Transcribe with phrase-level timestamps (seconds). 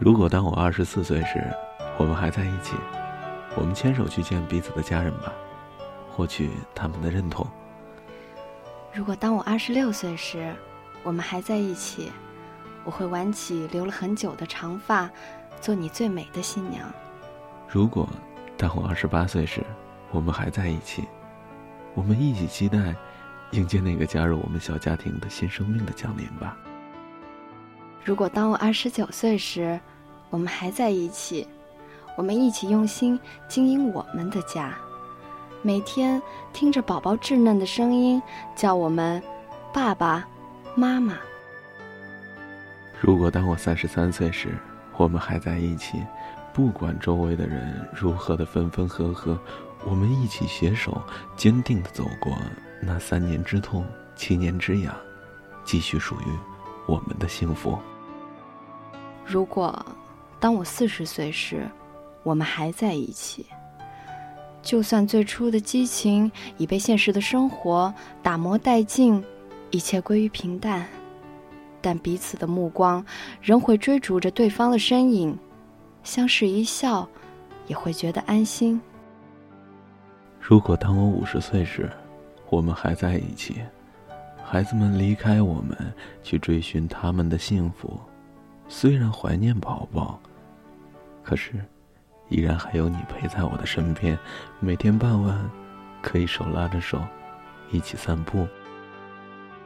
[0.00, 1.44] 如果当我二十四岁时，
[1.98, 2.76] 我们还在一起，
[3.56, 5.32] 我们牵手去见彼此的家人吧，
[6.08, 7.44] 获取他们的认同。
[8.94, 10.54] 如果当我二十六岁时，
[11.02, 12.12] 我们还在一起，
[12.84, 15.10] 我会挽起留了很久的长发，
[15.60, 16.88] 做你最美的新娘。
[17.68, 18.08] 如果
[18.56, 19.64] 当我二十八岁时，
[20.12, 21.08] 我们还在一起，
[21.94, 22.94] 我们一起期待
[23.50, 26.56] 迎接那个加入我们小家庭的新生命的降临吧。
[28.04, 29.78] 如果当我二十九岁时，
[30.30, 31.46] 我们还在一起，
[32.16, 34.74] 我们一起用心经营我们的家，
[35.62, 36.20] 每天
[36.52, 38.22] 听着宝宝稚嫩的声音
[38.54, 39.22] 叫我们
[39.72, 40.26] 爸爸
[40.74, 41.14] 妈妈。
[43.00, 44.58] 如果当我三十三岁时，
[44.96, 46.04] 我们还在一起，
[46.52, 49.38] 不管周围的人如何的分分合合，
[49.84, 51.00] 我们一起携手，
[51.36, 52.36] 坚定的走过
[52.82, 53.86] 那三年之痛，
[54.16, 54.94] 七年之痒，
[55.64, 56.38] 继续属于
[56.86, 57.78] 我们的幸福。
[59.24, 59.84] 如果
[60.40, 61.68] 当我四十岁时，
[62.22, 63.46] 我们还在一起，
[64.62, 69.22] 就算最初的激情已被现实的生活打磨殆尽，
[69.70, 70.86] 一切归于平淡，
[71.80, 73.04] 但彼此的目光
[73.40, 75.36] 仍会追逐着对方的身影，
[76.04, 77.08] 相视一笑，
[77.66, 78.80] 也会觉得安心。
[80.40, 81.90] 如果当我五十岁时，
[82.48, 83.56] 我们还在一起，
[84.44, 85.76] 孩子们离开我们，
[86.22, 87.98] 去追寻他们的幸福。
[88.68, 90.20] 虽然怀念宝宝，
[91.24, 91.52] 可是，
[92.28, 94.16] 依然还有你陪在我的身边。
[94.60, 95.50] 每天傍晚，
[96.02, 97.02] 可以手拉着手，
[97.70, 98.46] 一起散步。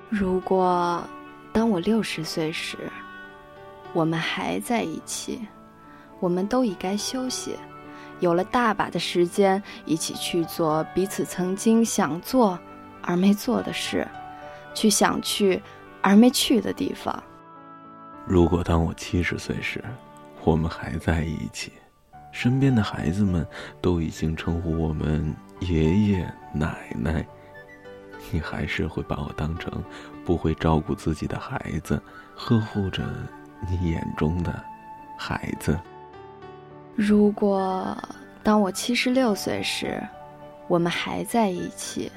[0.08, 1.02] 如果
[1.52, 2.78] 当我六十岁时，
[3.92, 5.40] 我们还在一起，
[6.20, 7.56] 我们都已该休息，
[8.20, 12.56] 有了大把的时间，一起去做彼此曾经想做
[13.02, 14.06] 而没做的事，
[14.74, 15.60] 去想去
[16.00, 17.20] 而没去的地方。
[18.26, 19.82] 如果当我七十岁时，
[20.44, 21.72] 我们还在一起，
[22.30, 23.46] 身边的孩子们
[23.80, 27.26] 都已经称呼我们爷爷奶奶，
[28.30, 29.72] 你还是会把我当成
[30.24, 32.00] 不会照顾自己的孩子，
[32.34, 33.02] 呵护着
[33.68, 34.64] 你眼中的
[35.18, 35.78] 孩子。
[36.94, 37.96] 如果
[38.42, 40.00] 当我七十六岁时，
[40.68, 42.10] 我们还在一起，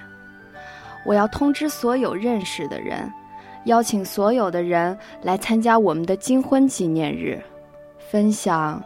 [1.05, 3.11] 我要通知所有认识的人。
[3.65, 7.41] 邀请所有的人来参加我们的金婚纪念日，
[7.97, 8.81] 分享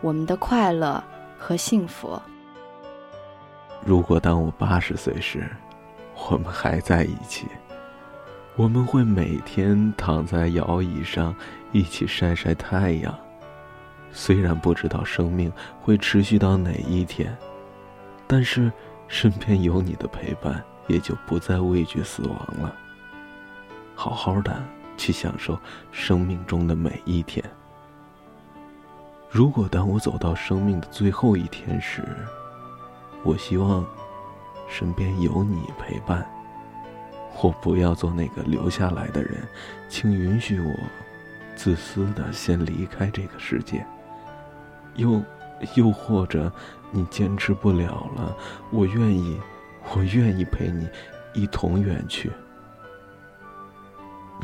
[0.00, 1.02] 我们的快乐
[1.38, 2.20] 和幸福。
[3.84, 5.46] 如果当我八十岁时，
[6.30, 7.46] 我们还在一起，
[8.56, 11.34] 我们会每天躺在摇椅上
[11.72, 13.14] 一起晒晒太阳。
[14.10, 15.52] 虽然不知道生命
[15.82, 17.36] 会持续到哪一天，
[18.26, 18.72] 但是
[19.06, 22.74] 身边有你的陪伴，也就不再畏惧死亡了。
[23.94, 24.62] 好好的
[24.96, 25.58] 去享受
[25.92, 27.44] 生命中的每一天。
[29.30, 32.02] 如果当我走到生命的最后一天时，
[33.22, 33.84] 我希望
[34.68, 36.24] 身边有你陪伴。
[37.42, 39.42] 我不要做那个留下来的人，
[39.88, 40.72] 请允许我
[41.56, 43.84] 自私的先离开这个世界。
[44.94, 45.20] 又，
[45.74, 46.50] 又或者
[46.92, 48.36] 你坚持不了了，
[48.70, 49.40] 我愿意，
[49.92, 50.88] 我愿意陪你
[51.34, 52.30] 一同远去。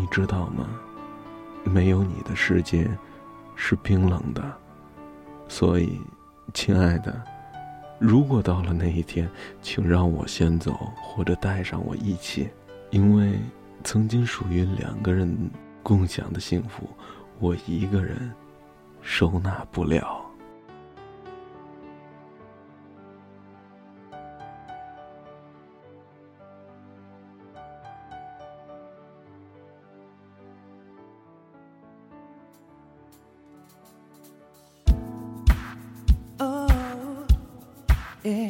[0.01, 0.67] 你知道吗？
[1.63, 2.89] 没有你的世界
[3.55, 4.43] 是冰冷的，
[5.47, 6.01] 所以，
[6.55, 7.23] 亲爱的，
[7.99, 9.29] 如果到了那一天，
[9.61, 10.73] 请让我先走，
[11.03, 12.49] 或者带上我一起，
[12.89, 13.39] 因为
[13.85, 15.37] 曾经属于两个人
[15.83, 16.89] 共享的幸福，
[17.39, 18.33] 我一个人
[19.03, 20.20] 收纳不了。
[38.23, 38.49] 背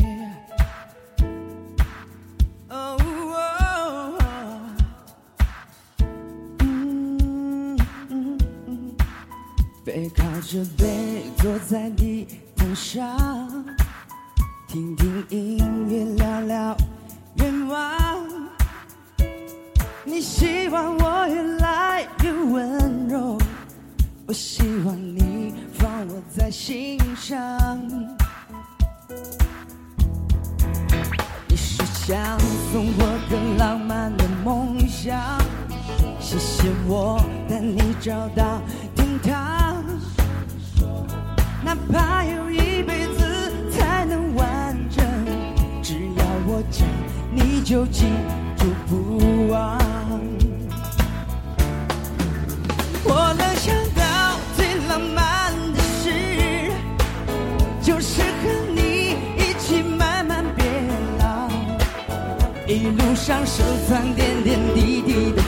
[10.17, 12.27] 靠着背坐在地
[12.57, 13.17] 毯上，
[14.67, 15.59] 听听音
[15.89, 16.77] 乐，聊聊
[17.37, 18.27] 愿望。
[20.05, 23.39] 你希望我越来越温柔，
[24.27, 28.20] 我希望你放我在心上。
[36.61, 37.19] 是我
[37.49, 38.61] 带你找到
[38.95, 39.83] 天堂，
[41.65, 45.03] 哪怕有一辈子才能完整，
[45.83, 46.87] 只要我讲，
[47.33, 48.05] 你就记
[48.59, 49.79] 住不忘。
[53.05, 56.71] 我能想到最浪漫的事，
[57.81, 60.69] 就是和你一起慢慢变
[61.21, 61.49] 老，
[62.67, 65.43] 一路上收藏点点滴滴的。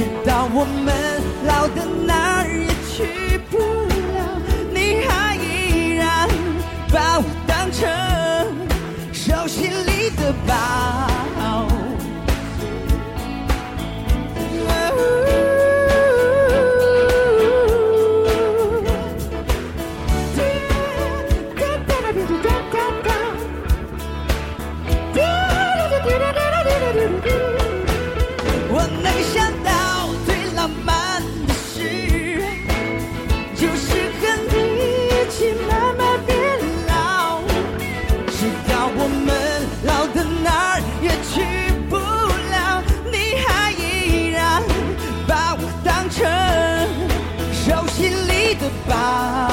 [0.00, 0.94] 直到我们
[1.44, 4.40] 老的哪儿也去不了
[4.72, 6.26] 你还依然
[6.90, 7.86] 把我当成
[9.12, 11.19] 手心里的宝。
[48.70, 49.49] goodbye.